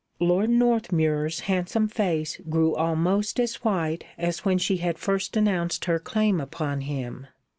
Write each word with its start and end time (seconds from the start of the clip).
Lord 0.19 0.49
Northmuir's 0.49 1.41
handsome 1.41 1.87
face 1.87 2.41
grew 2.49 2.73
almost 2.73 3.39
as 3.39 3.57
white 3.63 4.03
as 4.17 4.43
when 4.43 4.57
she 4.57 4.77
had 4.77 4.97
first 4.97 5.37
announced 5.37 5.85
her 5.85 5.99
claim 5.99 6.41
upon 6.41 6.81
him. 6.81 7.27